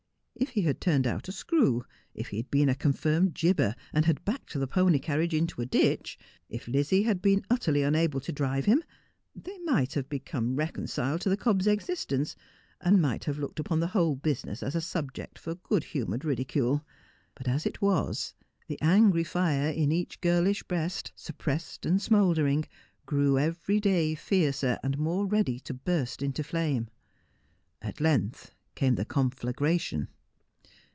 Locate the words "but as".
17.35-17.67